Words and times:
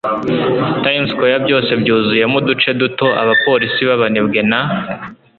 Times 0.83 1.09
Square 1.13 1.37
byose 1.45 1.71
byuzuyemo 1.81 2.35
uduce 2.41 2.69
duto 2.79 3.07
abapolisi 3.21 3.81
b'abanebwe 3.87 4.39
na 4.49 4.59